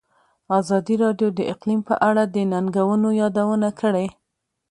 ازادي 0.59 0.95
راډیو 1.03 1.29
د 1.33 1.39
اقلیم 1.53 1.81
په 1.89 1.95
اړه 2.07 2.23
د 2.35 2.37
ننګونو 2.51 3.09
یادونه 3.21 3.69
کړې. 3.79 4.07